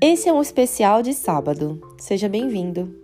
[0.00, 1.82] Esse é um especial de sábado.
[1.98, 2.94] Seja bem-vindo.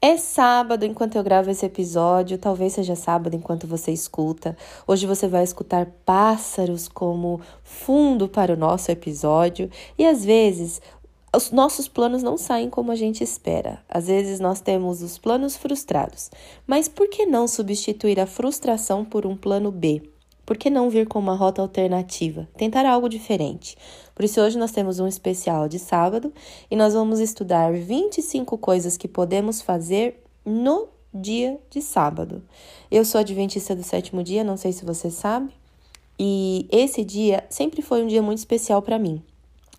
[0.00, 4.56] É sábado enquanto eu gravo esse episódio, talvez seja sábado enquanto você escuta.
[4.86, 10.80] Hoje você vai escutar pássaros como fundo para o nosso episódio e às vezes
[11.34, 13.82] os nossos planos não saem como a gente espera.
[13.88, 16.30] Às vezes nós temos os planos frustrados.
[16.68, 20.09] Mas por que não substituir a frustração por um plano B?
[20.50, 22.48] Por que não vir com uma rota alternativa?
[22.56, 23.78] Tentar algo diferente.
[24.12, 26.34] Por isso, hoje nós temos um especial de sábado
[26.68, 32.42] e nós vamos estudar 25 coisas que podemos fazer no dia de sábado.
[32.90, 35.52] Eu sou adventista do sétimo dia, não sei se você sabe,
[36.18, 39.22] e esse dia sempre foi um dia muito especial para mim.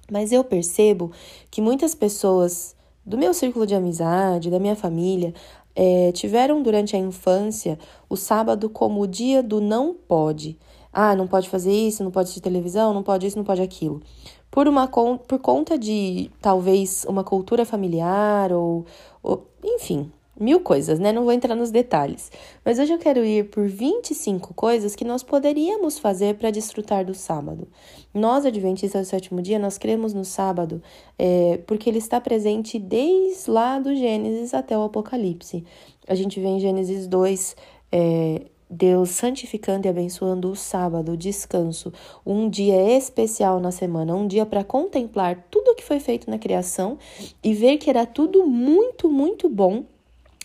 [0.09, 1.11] Mas eu percebo
[1.51, 5.33] que muitas pessoas do meu círculo de amizade, da minha família,
[5.75, 7.77] é, tiveram durante a infância
[8.09, 10.57] o sábado como o dia do não pode.
[10.91, 14.01] Ah, não pode fazer isso, não pode assistir televisão, não pode isso, não pode aquilo.
[14.49, 18.85] Por, uma, por conta de talvez uma cultura familiar ou,
[19.23, 21.11] ou enfim, mil coisas, né?
[21.11, 22.31] Não vou entrar nos detalhes.
[22.63, 27.13] Mas hoje eu quero ir por 25 coisas que nós poderíamos fazer para desfrutar do
[27.13, 27.67] sábado.
[28.13, 30.81] Nós, Adventistas do sétimo dia, nós cremos no sábado
[31.17, 35.63] é, porque ele está presente desde lá do Gênesis até o Apocalipse.
[36.07, 37.55] A gente vê em Gênesis 2.
[37.91, 38.41] É,
[38.73, 41.91] Deus santificando e abençoando o sábado, o descanso,
[42.25, 46.39] um dia especial na semana, um dia para contemplar tudo o que foi feito na
[46.39, 46.97] criação
[47.43, 49.83] e ver que era tudo muito, muito bom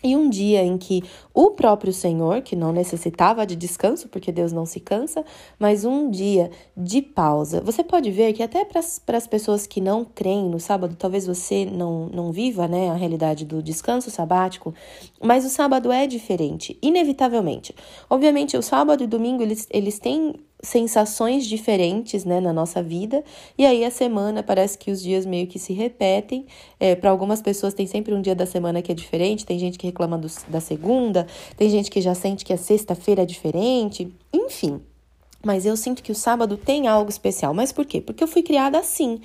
[0.03, 1.03] e um dia em que
[1.33, 5.25] o próprio Senhor, que não necessitava de descanso, porque Deus não se cansa,
[5.57, 7.61] mas um dia de pausa.
[7.61, 11.65] Você pode ver que até para as pessoas que não creem no sábado, talvez você
[11.65, 14.71] não, não viva né, a realidade do descanso sabático,
[15.19, 17.73] mas o sábado é diferente, inevitavelmente.
[18.07, 23.23] Obviamente, o sábado e domingo, eles, eles têm sensações diferentes né, na nossa vida,
[23.57, 26.45] e aí a semana parece que os dias meio que se repetem.
[26.79, 29.77] É, Para algumas pessoas tem sempre um dia da semana que é diferente, tem gente
[29.77, 34.11] que reclama do, da segunda, tem gente que já sente que a sexta-feira é diferente,
[34.33, 34.81] enfim.
[35.45, 37.53] Mas eu sinto que o sábado tem algo especial.
[37.53, 38.01] Mas por quê?
[38.01, 39.21] Porque eu fui criada assim.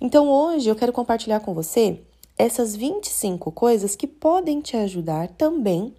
[0.00, 2.00] Então hoje eu quero compartilhar com você
[2.38, 5.92] essas 25 coisas que podem te ajudar também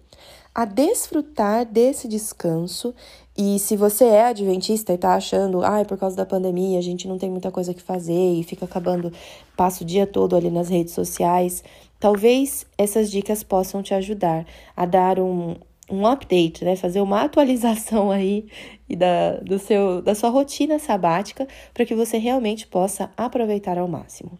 [0.58, 2.92] a desfrutar desse descanso.
[3.36, 6.82] E se você é adventista e tá achando, ai, ah, por causa da pandemia, a
[6.82, 9.12] gente não tem muita coisa que fazer e fica acabando,
[9.56, 11.62] passa o dia todo ali nas redes sociais,
[12.00, 14.44] talvez essas dicas possam te ajudar
[14.76, 15.54] a dar um,
[15.88, 16.74] um update, né?
[16.74, 18.48] Fazer uma atualização aí
[18.96, 24.36] da, do seu, da sua rotina sabática para que você realmente possa aproveitar ao máximo.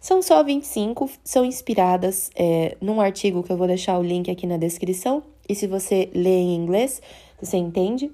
[0.00, 4.48] São só 25, são inspiradas é, num artigo que eu vou deixar o link aqui
[4.48, 7.02] na descrição e se você lê em inglês,
[7.40, 8.12] você entende?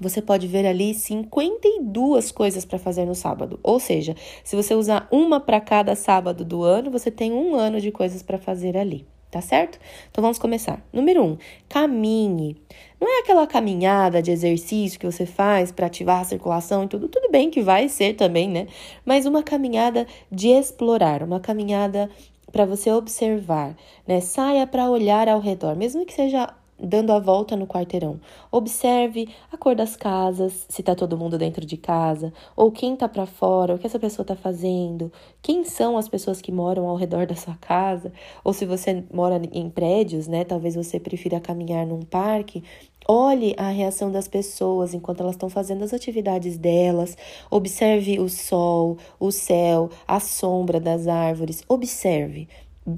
[0.00, 3.60] Você pode ver ali 52 coisas para fazer no sábado.
[3.62, 7.78] Ou seja, se você usar uma para cada sábado do ano, você tem um ano
[7.78, 9.06] de coisas para fazer ali.
[9.30, 9.78] Tá certo?
[10.10, 10.82] Então vamos começar.
[10.92, 11.38] Número um,
[11.68, 12.56] caminhe.
[12.98, 17.08] Não é aquela caminhada de exercício que você faz para ativar a circulação e tudo.
[17.08, 18.66] Tudo bem que vai ser também, né?
[19.04, 22.10] Mas uma caminhada de explorar, uma caminhada
[22.52, 23.74] para você observar,
[24.06, 24.20] né?
[24.20, 28.20] Saia para olhar ao redor, mesmo que seja dando a volta no quarteirão.
[28.50, 33.08] Observe a cor das casas, se está todo mundo dentro de casa, ou quem está
[33.08, 36.96] para fora, o que essa pessoa está fazendo, quem são as pessoas que moram ao
[36.96, 40.44] redor da sua casa, ou se você mora em prédios, né?
[40.44, 42.62] Talvez você prefira caminhar num parque.
[43.08, 47.16] Olhe a reação das pessoas enquanto elas estão fazendo as atividades delas.
[47.50, 51.64] Observe o sol, o céu, a sombra das árvores.
[51.68, 52.48] Observe.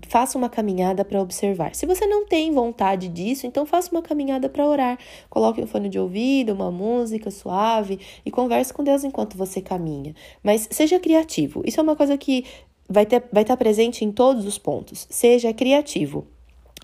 [0.09, 1.75] Faça uma caminhada para observar.
[1.75, 4.99] Se você não tem vontade disso, então faça uma caminhada para orar.
[5.29, 10.15] Coloque um fone de ouvido, uma música suave e converse com Deus enquanto você caminha.
[10.43, 11.63] Mas seja criativo.
[11.67, 12.45] Isso é uma coisa que
[12.89, 15.07] vai, ter, vai estar presente em todos os pontos.
[15.11, 16.27] Seja criativo.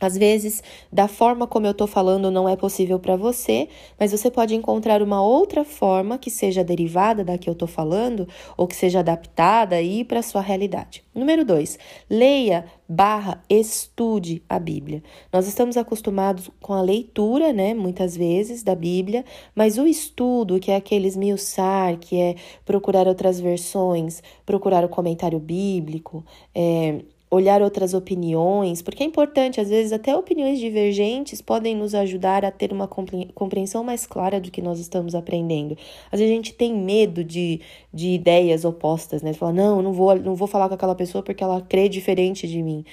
[0.00, 4.30] Às vezes, da forma como eu estou falando, não é possível para você, mas você
[4.30, 8.26] pode encontrar uma outra forma que seja derivada da que eu estou falando
[8.56, 11.04] ou que seja adaptada aí para sua realidade.
[11.14, 11.78] Número 2,
[12.08, 15.02] leia barra estude a Bíblia.
[15.32, 20.70] Nós estamos acostumados com a leitura, né, muitas vezes, da Bíblia, mas o estudo, que
[20.70, 22.34] é aquele esmiuçar, que é
[22.64, 29.68] procurar outras versões, procurar o comentário bíblico, é, olhar outras opiniões, porque é importante, às
[29.68, 34.60] vezes, até opiniões divergentes podem nos ajudar a ter uma compreensão mais clara do que
[34.60, 35.78] nós estamos aprendendo.
[36.10, 37.60] Às vezes a gente tem medo de,
[37.94, 39.32] de ideias opostas, né?
[39.32, 42.62] Fala, não, não vou, não vou falar com aquela pessoa porque ela crê diferente de
[42.62, 42.84] mim.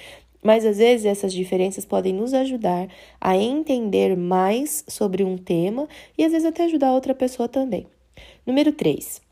[0.42, 2.88] Mas às vezes essas diferenças podem nos ajudar
[3.20, 7.86] a entender mais sobre um tema e às vezes até ajudar outra pessoa também.
[8.46, 9.27] Número 3.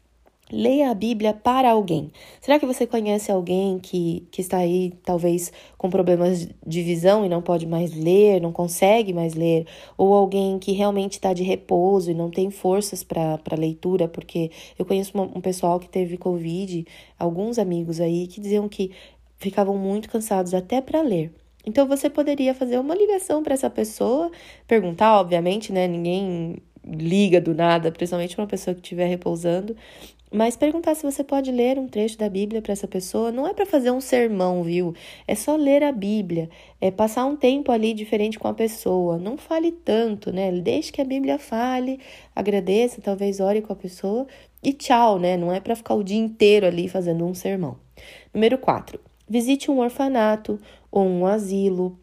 [0.50, 2.12] Leia a Bíblia para alguém.
[2.40, 7.28] Será que você conhece alguém que, que está aí, talvez, com problemas de visão e
[7.28, 9.66] não pode mais ler, não consegue mais ler?
[9.98, 14.06] Ou alguém que realmente está de repouso e não tem forças para leitura?
[14.06, 16.86] Porque eu conheço uma, um pessoal que teve Covid,
[17.18, 18.92] alguns amigos aí, que diziam que
[19.38, 21.32] ficavam muito cansados até para ler.
[21.66, 24.30] Então você poderia fazer uma ligação para essa pessoa,
[24.68, 25.88] perguntar, obviamente, né?
[25.88, 29.76] Ninguém liga do nada, principalmente uma pessoa que estiver repousando,
[30.32, 33.54] mas perguntar se você pode ler um trecho da Bíblia para essa pessoa não é
[33.54, 34.94] para fazer um sermão, viu?
[35.26, 36.50] É só ler a Bíblia,
[36.80, 39.18] é passar um tempo ali diferente com a pessoa.
[39.18, 40.50] Não fale tanto, né?
[40.52, 42.00] Deixe que a Bíblia fale,
[42.34, 44.26] agradeça, talvez ore com a pessoa
[44.62, 45.36] e tchau, né?
[45.36, 47.76] Não é para ficar o dia inteiro ali fazendo um sermão.
[48.34, 49.00] Número 4.
[49.28, 50.58] Visite um orfanato
[50.90, 51.98] ou um asilo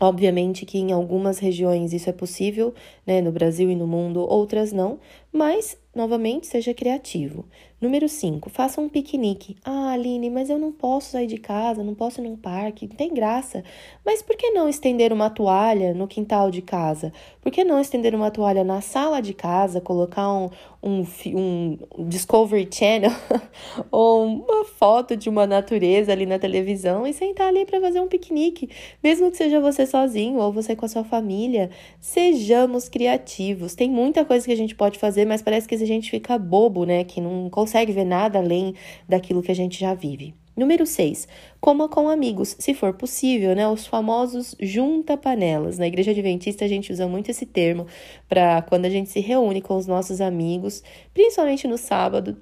[0.00, 2.72] Obviamente que em algumas regiões isso é possível,
[3.06, 4.98] né, no Brasil e no mundo, outras não,
[5.30, 7.44] mas novamente seja criativo.
[7.80, 9.56] Número 5, faça um piquenique.
[9.64, 12.94] Ah, Aline, mas eu não posso sair de casa, não posso ir num parque, não
[12.94, 13.64] tem graça.
[14.04, 17.10] Mas por que não estender uma toalha no quintal de casa?
[17.40, 20.50] Por que não estender uma toalha na sala de casa, colocar um,
[20.82, 23.12] um, um Discovery Channel
[23.90, 28.08] ou uma foto de uma natureza ali na televisão e sentar ali para fazer um
[28.08, 28.68] piquenique,
[29.02, 31.70] mesmo que seja você sozinho ou você com a sua família.
[31.98, 33.74] Sejamos criativos.
[33.74, 36.84] Tem muita coisa que a gente pode fazer, mas parece que a gente fica bobo,
[36.84, 37.04] né?
[37.04, 38.74] Que não consegue ver nada além
[39.08, 40.34] daquilo que a gente já vive.
[40.56, 41.26] Número 6.
[41.60, 43.66] Coma com amigos, se for possível, né?
[43.68, 45.78] Os famosos junta-panelas.
[45.78, 47.86] Na Igreja Adventista a gente usa muito esse termo
[48.28, 50.82] para quando a gente se reúne com os nossos amigos,
[51.14, 52.36] principalmente no sábado,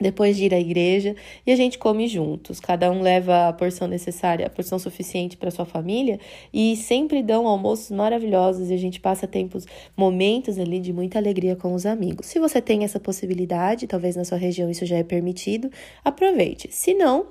[0.00, 1.14] depois de ir à igreja
[1.46, 2.58] e a gente come juntos.
[2.58, 6.18] Cada um leva a porção necessária, a porção suficiente para sua família
[6.52, 9.66] e sempre dão almoços maravilhosos e a gente passa tempos,
[9.96, 12.26] momentos ali de muita alegria com os amigos.
[12.26, 15.70] Se você tem essa possibilidade, talvez na sua região isso já é permitido,
[16.04, 16.68] aproveite.
[16.70, 17.26] Se não,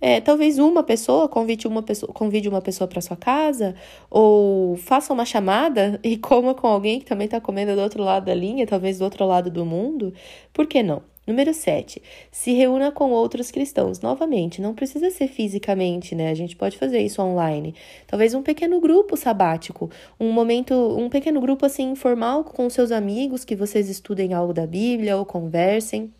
[0.00, 3.74] é, talvez uma pessoa convide uma pessoa, convide uma pessoa para sua casa,
[4.08, 8.26] ou faça uma chamada e coma com alguém que também está comendo do outro lado
[8.26, 10.12] da linha, talvez do outro lado do mundo.
[10.52, 11.02] Por que não?
[11.28, 12.02] Número 7.
[12.32, 14.00] Se reúna com outros cristãos.
[14.00, 16.30] Novamente, não precisa ser fisicamente, né?
[16.30, 17.74] A gente pode fazer isso online.
[18.06, 23.44] Talvez um pequeno grupo sabático, um momento, um pequeno grupo assim informal com seus amigos
[23.44, 26.10] que vocês estudem algo da Bíblia ou conversem.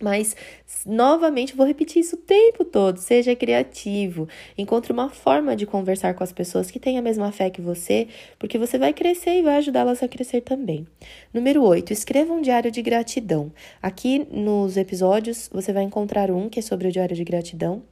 [0.00, 0.36] Mas,
[0.84, 2.98] novamente, vou repetir isso o tempo todo.
[2.98, 4.28] Seja criativo.
[4.58, 8.08] Encontre uma forma de conversar com as pessoas que têm a mesma fé que você,
[8.38, 10.86] porque você vai crescer e vai ajudá-las a crescer também.
[11.32, 11.92] Número 8.
[11.92, 13.52] Escreva um diário de gratidão.
[13.80, 17.82] Aqui nos episódios você vai encontrar um que é sobre o diário de gratidão.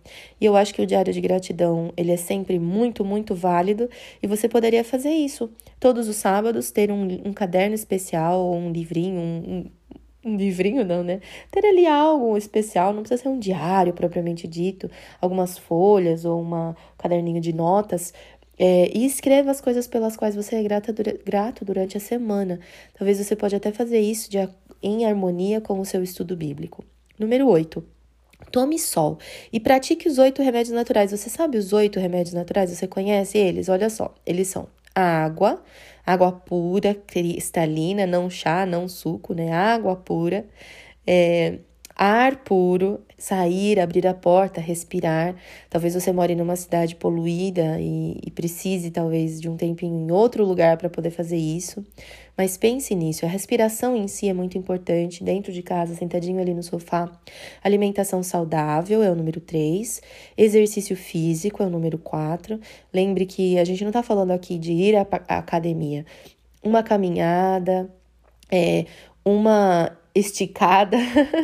[0.40, 3.88] E eu acho que o diário de gratidão ele é sempre muito, muito válido.
[4.20, 5.50] E você poderia fazer isso.
[5.78, 9.70] Todos os sábados, ter um, um caderno especial, um livrinho, um, um
[10.25, 11.21] um livrinho não, né?
[11.51, 14.91] Ter ali algo especial, não precisa ser um diário propriamente dito,
[15.21, 18.13] algumas folhas ou um caderninho de notas.
[18.59, 22.61] É, e escreva as coisas pelas quais você é grata, grato durante a semana.
[22.97, 24.37] Talvez você pode até fazer isso de,
[24.83, 26.85] em harmonia com o seu estudo bíblico.
[27.19, 27.83] Número 8.
[28.51, 29.19] Tome sol
[29.53, 31.11] e pratique os oito remédios naturais.
[31.11, 32.71] Você sabe os oito remédios naturais?
[32.71, 33.69] Você conhece eles?
[33.69, 35.63] Olha só, eles são água,
[36.04, 39.52] água pura, cristalina, não chá, não suco, né?
[39.52, 40.47] Água pura,
[41.06, 41.59] é,
[41.97, 45.37] ar puro, sair, abrir a porta, respirar.
[45.71, 50.44] Talvez você more numa cidade poluída e, e precise, talvez, de um tempinho em outro
[50.44, 51.85] lugar para poder fazer isso.
[52.37, 56.55] Mas pense nisso, a respiração em si é muito importante, dentro de casa, sentadinho ali
[56.55, 57.11] no sofá.
[57.62, 60.01] Alimentação saudável é o número 3.
[60.37, 62.59] Exercício físico é o número 4.
[62.93, 66.07] Lembre que a gente não está falando aqui de ir à academia.
[66.62, 67.91] Uma caminhada,
[68.51, 68.87] é,
[69.25, 70.99] uma esticada,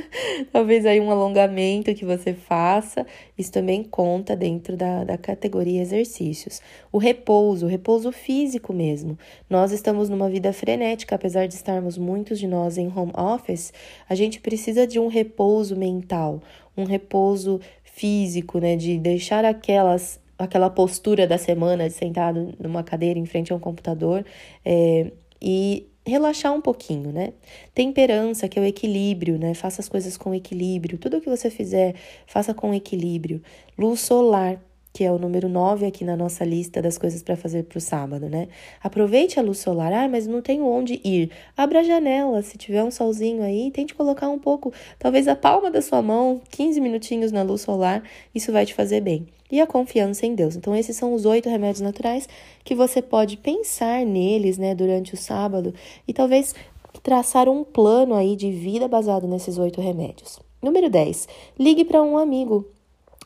[0.53, 3.07] talvez aí um alongamento que você faça,
[3.37, 6.61] isso também conta dentro da, da categoria exercícios.
[6.93, 9.19] O repouso, o repouso físico mesmo.
[9.49, 13.73] Nós estamos numa vida frenética, apesar de estarmos muitos de nós em home office,
[14.09, 16.43] a gente precisa de um repouso mental,
[16.77, 23.19] um repouso físico, né, de deixar aquelas aquela postura da semana de sentado numa cadeira
[23.19, 24.25] em frente a um computador
[24.65, 25.11] é,
[25.43, 27.33] e relaxar um pouquinho, né?
[27.75, 29.55] Temperança, que é o equilíbrio, né?
[29.55, 30.99] Faça as coisas com equilíbrio.
[30.99, 31.95] Tudo que você fizer,
[32.27, 33.43] faça com equilíbrio.
[33.79, 34.61] Luz solar,
[34.93, 37.81] que é o número 9 aqui na nossa lista das coisas para fazer para o
[37.81, 38.49] sábado, né?
[38.83, 39.93] Aproveite a luz solar.
[39.93, 41.31] Ah, mas não tenho onde ir.
[41.57, 45.71] Abra a janela, se tiver um solzinho aí, tente colocar um pouco, talvez a palma
[45.71, 48.03] da sua mão, 15 minutinhos na luz solar,
[48.35, 49.27] isso vai te fazer bem.
[49.51, 50.57] E a confiança em Deus.
[50.57, 52.29] Então, esses são os oito remédios naturais
[52.65, 55.73] que você pode pensar neles, né, durante o sábado
[56.07, 56.55] e talvez
[57.03, 60.39] traçar um plano aí de vida baseado nesses oito remédios.
[60.63, 61.29] Número 10.
[61.59, 62.67] Ligue para um amigo.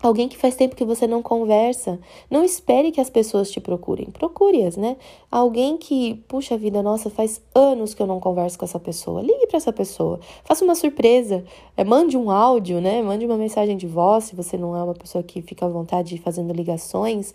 [0.03, 2.01] Alguém que faz tempo que você não conversa.
[2.29, 4.11] Não espere que as pessoas te procurem.
[4.11, 4.97] Procure-as, né?
[5.31, 9.23] Alguém que, puxa vida, nossa, faz anos que eu não converso com essa pessoa.
[9.23, 10.19] Ligue para essa pessoa.
[10.45, 11.45] Faça uma surpresa.
[11.77, 13.01] É, mande um áudio, né?
[13.01, 16.17] Mande uma mensagem de voz, se você não é uma pessoa que fica à vontade
[16.17, 17.33] de fazendo ligações.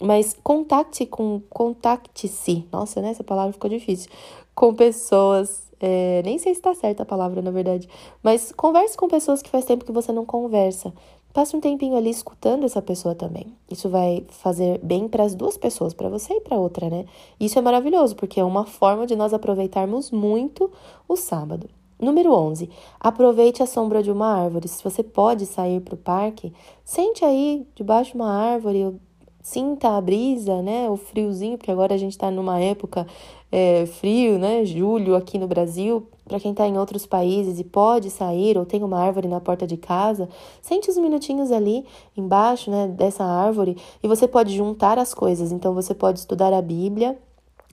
[0.00, 1.42] Mas contacte com.
[1.50, 2.64] Contacte-se.
[2.72, 3.10] Nossa, né?
[3.10, 4.10] Essa palavra ficou difícil.
[4.54, 7.88] Com pessoas é, nem sei se está certa a palavra, na verdade.
[8.22, 10.92] Mas converse com pessoas que faz tempo que você não conversa.
[11.32, 13.54] Passe um tempinho ali escutando essa pessoa também.
[13.70, 17.04] Isso vai fazer bem para as duas pessoas, para você e para outra, né?
[17.38, 20.70] Isso é maravilhoso, porque é uma forma de nós aproveitarmos muito
[21.06, 21.68] o sábado.
[22.00, 22.70] Número 11.
[23.00, 24.68] Aproveite a sombra de uma árvore.
[24.68, 26.52] Se você pode sair para o parque,
[26.84, 28.96] sente aí debaixo de uma árvore,
[29.42, 30.88] sinta a brisa, né?
[30.88, 33.06] O friozinho, porque agora a gente está numa época
[33.50, 34.64] é, frio, né?
[34.64, 36.06] Julho aqui no Brasil.
[36.28, 39.66] Para quem está em outros países e pode sair ou tem uma árvore na porta
[39.66, 40.28] de casa,
[40.60, 42.86] sente uns minutinhos ali embaixo, né?
[42.88, 45.50] Dessa árvore e você pode juntar as coisas.
[45.50, 47.18] Então você pode estudar a Bíblia,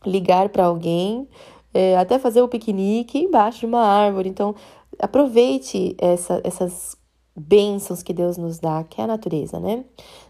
[0.05, 1.27] ligar para alguém,
[1.73, 4.29] é, até fazer o piquenique embaixo de uma árvore.
[4.29, 4.55] Então
[4.97, 6.95] aproveite essa, essas
[7.35, 9.83] bênçãos que Deus nos dá, que é a natureza, né?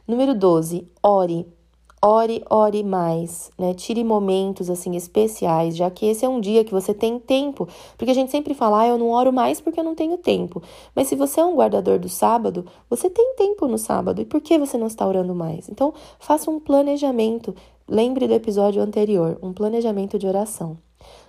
[0.07, 1.45] Número 12, ore.
[2.07, 3.73] Ore, ore mais, né?
[3.73, 7.67] Tire momentos assim especiais, já que esse é um dia que você tem tempo.
[7.97, 10.61] Porque a gente sempre fala, ah, eu não oro mais porque eu não tenho tempo.
[10.95, 14.21] Mas se você é um guardador do sábado, você tem tempo no sábado.
[14.21, 15.67] E por que você não está orando mais?
[15.67, 17.55] Então, faça um planejamento.
[17.89, 20.77] Lembre do episódio anterior, um planejamento de oração.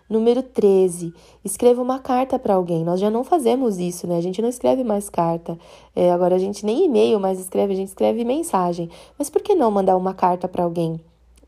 [0.09, 1.13] Número 13,
[1.45, 2.85] escreva uma carta para alguém.
[2.85, 4.17] Nós já não fazemos isso, né?
[4.17, 5.59] A gente não escreve mais carta.
[5.95, 8.89] É, agora a gente nem e-mail mais escreve, a gente escreve mensagem.
[9.19, 11.01] Mas por que não mandar uma carta para alguém?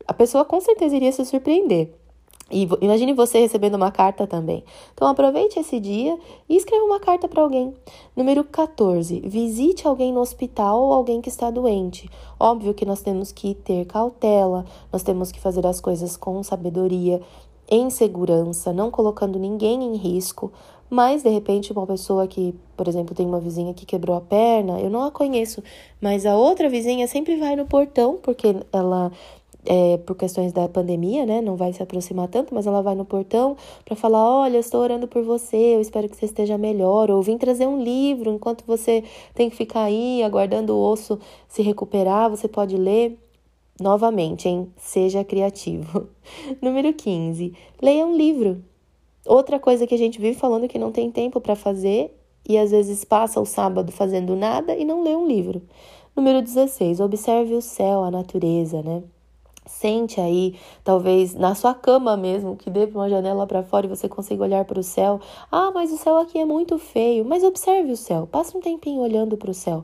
[0.05, 1.93] A pessoa com certeza iria se surpreender.
[2.51, 4.63] E imagine você recebendo uma carta também.
[4.93, 7.73] Então aproveite esse dia e escreva uma carta para alguém.
[8.15, 9.19] Número 14.
[9.21, 12.09] Visite alguém no hospital ou alguém que está doente.
[12.39, 17.21] Óbvio que nós temos que ter cautela, nós temos que fazer as coisas com sabedoria,
[17.69, 20.51] em segurança, não colocando ninguém em risco,
[20.89, 24.79] mas de repente uma pessoa que, por exemplo, tem uma vizinha que quebrou a perna,
[24.79, 25.63] eu não a conheço,
[26.01, 29.11] mas a outra vizinha sempre vai no portão, porque ela
[29.65, 31.41] é, por questões da pandemia, né?
[31.41, 35.07] Não vai se aproximar tanto, mas ela vai no portão para falar: Olha, estou orando
[35.07, 37.11] por você, eu espero que você esteja melhor.
[37.11, 41.61] Ou vim trazer um livro enquanto você tem que ficar aí aguardando o osso se
[41.61, 43.17] recuperar, você pode ler.
[43.79, 44.71] Novamente, hein?
[44.77, 46.09] Seja criativo.
[46.61, 47.53] Número 15.
[47.81, 48.63] Leia um livro.
[49.25, 52.13] Outra coisa que a gente vive falando que não tem tempo para fazer
[52.47, 55.61] e às vezes passa o sábado fazendo nada e não lê um livro.
[56.15, 56.99] Número 16.
[56.99, 59.03] Observe o céu, a natureza, né?
[59.65, 64.09] Sente aí, talvez na sua cama mesmo, que dê uma janela para fora e você
[64.09, 65.21] consiga olhar para o céu.
[65.51, 67.23] Ah, mas o céu aqui é muito feio.
[67.23, 68.27] Mas observe o céu.
[68.27, 69.83] Passe um tempinho olhando para o céu.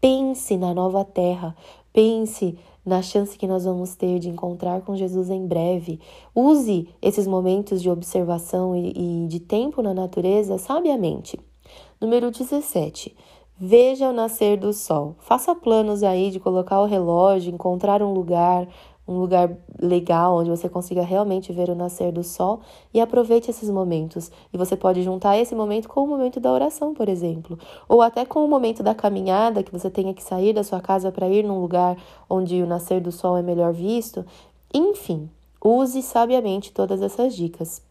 [0.00, 1.56] Pense na nova terra.
[1.92, 6.00] Pense na chance que nós vamos ter de encontrar com Jesus em breve.
[6.34, 11.38] Use esses momentos de observação e, e de tempo na natureza sabiamente.
[12.00, 13.16] Número 17.
[13.56, 15.14] Veja o nascer do sol.
[15.20, 18.68] Faça planos aí de colocar o relógio, encontrar um lugar,
[19.06, 22.60] um lugar legal onde você consiga realmente ver o nascer do sol
[22.92, 24.30] e aproveite esses momentos.
[24.52, 27.58] E você pode juntar esse momento com o momento da oração, por exemplo,
[27.88, 31.12] ou até com o momento da caminhada, que você tenha que sair da sua casa
[31.12, 31.96] para ir num lugar
[32.28, 34.24] onde o nascer do sol é melhor visto.
[34.72, 35.28] Enfim,
[35.62, 37.82] use sabiamente todas essas dicas.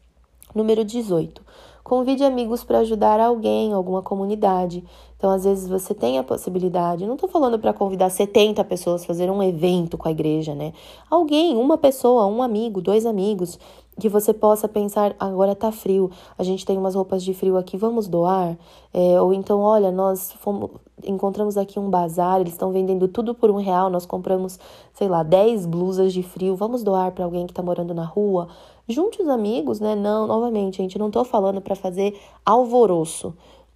[0.53, 1.41] Número 18.
[1.83, 4.83] Convide amigos para ajudar alguém, alguma comunidade.
[5.17, 9.05] Então, às vezes você tem a possibilidade, não estou falando para convidar 70 pessoas a
[9.05, 10.73] fazer um evento com a igreja, né?
[11.09, 13.59] Alguém, uma pessoa, um amigo, dois amigos,
[13.99, 17.77] que você possa pensar, agora tá frio, a gente tem umas roupas de frio aqui,
[17.77, 18.57] vamos doar?
[18.93, 20.71] É, ou então, olha, nós fomos,
[21.03, 24.59] encontramos aqui um bazar, eles estão vendendo tudo por um real, nós compramos,
[24.93, 28.47] sei lá, 10 blusas de frio, vamos doar para alguém que está morando na rua?
[28.87, 29.95] Junte os amigos, né?
[29.95, 33.33] Não, novamente, gente não tô falando para fazer alvoroço.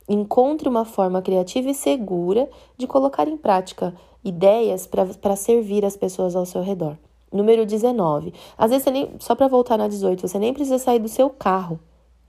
[0.10, 3.94] Encontre uma forma criativa e segura de colocar em prática
[4.24, 6.98] ideias para servir as pessoas ao seu redor.
[7.32, 8.34] Número 19.
[8.58, 11.30] Às vezes você nem, só para voltar na 18, você nem precisa sair do seu
[11.30, 11.80] carro,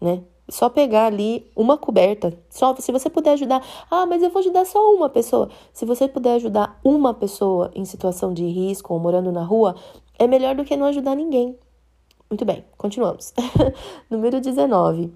[0.00, 0.22] né?
[0.48, 2.32] Só pegar ali uma coberta.
[2.48, 3.62] Só se você puder ajudar.
[3.90, 5.50] Ah, mas eu vou ajudar só uma pessoa.
[5.72, 9.76] Se você puder ajudar uma pessoa em situação de risco ou morando na rua,
[10.18, 11.58] é melhor do que não ajudar ninguém.
[12.30, 13.34] Muito bem, continuamos.
[14.08, 15.12] Número 19.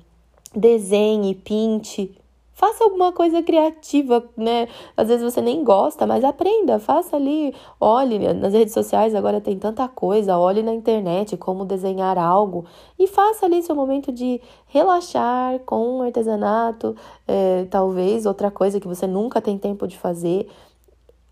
[0.54, 2.14] Desenhe, pinte,
[2.62, 4.68] faça alguma coisa criativa, né?
[4.96, 9.58] Às vezes você nem gosta, mas aprenda, faça ali, olhe nas redes sociais, agora tem
[9.58, 12.64] tanta coisa, olhe na internet como desenhar algo
[12.96, 16.94] e faça ali seu momento de relaxar com um artesanato,
[17.26, 20.48] é, talvez outra coisa que você nunca tem tempo de fazer.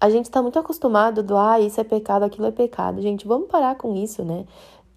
[0.00, 3.00] A gente está muito acostumado do, ah, isso é pecado, aquilo é pecado.
[3.00, 4.46] Gente, vamos parar com isso, né?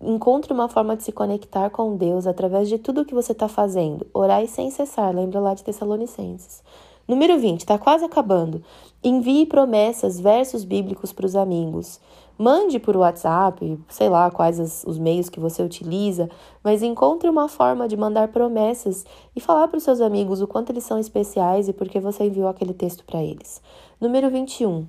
[0.05, 4.05] Encontre uma forma de se conectar com Deus através de tudo que você está fazendo.
[4.13, 6.61] Orai sem cessar, lembra lá de Tessalonicenses.
[7.07, 8.61] Número 20, está quase acabando.
[9.01, 12.01] Envie promessas, versos bíblicos para os amigos.
[12.37, 16.29] Mande por WhatsApp, sei lá quais os, os meios que você utiliza,
[16.61, 20.71] mas encontre uma forma de mandar promessas e falar para os seus amigos o quanto
[20.71, 23.61] eles são especiais e por que você enviou aquele texto para eles.
[24.01, 24.85] Número 21.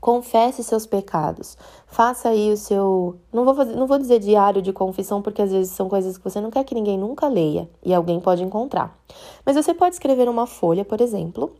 [0.00, 1.58] Confesse seus pecados.
[1.86, 3.16] Faça aí o seu.
[3.32, 6.24] Não vou, fazer, não vou dizer diário de confissão, porque às vezes são coisas que
[6.24, 8.98] você não quer que ninguém nunca leia e alguém pode encontrar.
[9.44, 11.52] Mas você pode escrever uma folha, por exemplo,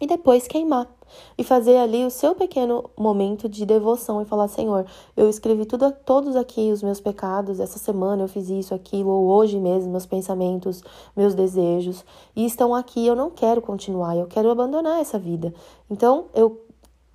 [0.00, 0.88] e depois queimar.
[1.36, 4.86] E fazer ali o seu pequeno momento de devoção e falar: Senhor,
[5.16, 9.26] eu escrevi tudo, todos aqui os meus pecados, essa semana eu fiz isso, aquilo, ou
[9.26, 10.82] hoje mesmo, meus pensamentos,
[11.16, 13.06] meus desejos, e estão aqui.
[13.06, 15.52] Eu não quero continuar, eu quero abandonar essa vida.
[15.90, 16.62] Então eu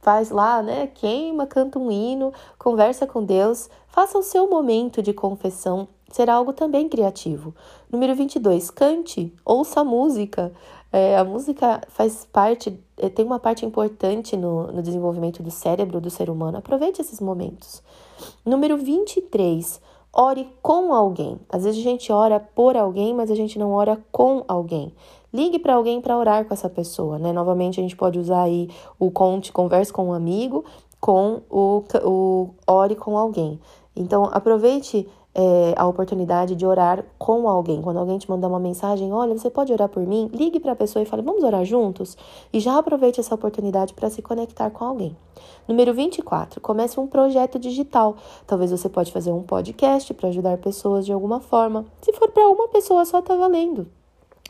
[0.08, 0.88] faz lá, né?
[0.88, 6.54] Queima, canta um hino, conversa com Deus, faça o seu momento de confissão, será algo
[6.54, 7.54] também criativo.
[7.92, 10.54] Número 22, cante, ouça a música.
[10.94, 16.00] É, a música faz parte, é, tem uma parte importante no, no desenvolvimento do cérebro
[16.00, 16.58] do ser humano.
[16.58, 17.84] Aproveite esses momentos.
[18.46, 19.82] Número 23,
[20.14, 21.38] ore com alguém.
[21.50, 24.94] Às vezes a gente ora por alguém, mas a gente não ora com alguém.
[25.34, 27.34] Ligue para alguém para orar com essa pessoa, né?
[27.34, 30.64] Novamente a gente pode usar aí o conte, converse com um amigo,
[31.00, 33.60] com o, o ore com alguém.
[33.96, 35.08] Então aproveite
[35.38, 37.82] é, a oportunidade de orar com alguém.
[37.82, 40.30] Quando alguém te mandar uma mensagem, olha, você pode orar por mim?
[40.34, 42.18] Ligue para a pessoa e fale, vamos orar juntos?
[42.52, 45.16] E já aproveite essa oportunidade para se conectar com alguém.
[45.68, 48.16] Número 24, comece um projeto digital.
[48.48, 51.86] Talvez você pode fazer um podcast para ajudar pessoas de alguma forma.
[52.02, 53.97] Se for para uma pessoa só, tá valendo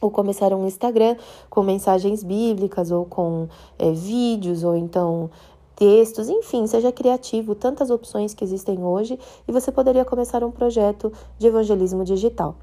[0.02, 1.16] ou começar um Instagram
[1.50, 5.30] com mensagens bíblicas ou com é, vídeos ou então
[5.76, 11.14] textos, enfim, seja criativo, tantas opções que existem hoje e você poderia começar um projeto
[11.38, 12.56] de evangelismo digital.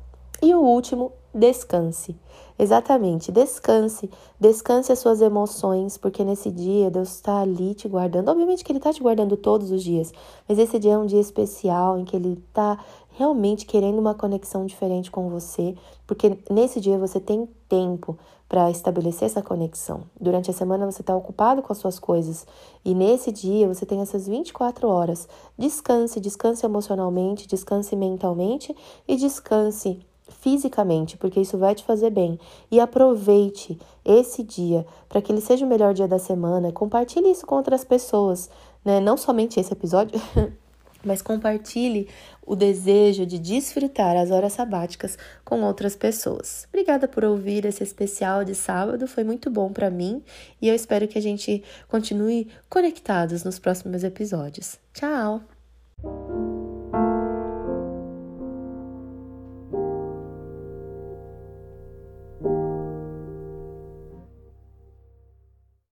[0.42, 2.16] E o último, descanse.
[2.58, 4.10] Exatamente, descanse.
[4.38, 8.28] Descanse as suas emoções, porque nesse dia Deus está ali te guardando.
[8.28, 10.12] Obviamente que Ele está te guardando todos os dias,
[10.48, 12.78] mas esse dia é um dia especial em que Ele está
[13.16, 15.74] realmente querendo uma conexão diferente com você,
[16.06, 20.02] porque nesse dia você tem tempo para estabelecer essa conexão.
[20.20, 22.46] Durante a semana você está ocupado com as suas coisas
[22.84, 25.28] e nesse dia você tem essas 24 horas.
[25.56, 28.74] Descanse, descanse emocionalmente, descanse mentalmente
[29.08, 32.38] e descanse fisicamente, porque isso vai te fazer bem.
[32.70, 36.72] E aproveite esse dia para que ele seja o melhor dia da semana.
[36.72, 38.50] Compartilhe isso com outras pessoas,
[38.84, 39.00] né?
[39.00, 40.20] Não somente esse episódio,
[41.06, 42.08] mas compartilhe
[42.42, 46.66] o desejo de desfrutar as horas sabáticas com outras pessoas.
[46.68, 50.22] Obrigada por ouvir esse especial de sábado, foi muito bom para mim
[50.60, 54.78] e eu espero que a gente continue conectados nos próximos episódios.
[54.92, 55.42] Tchau!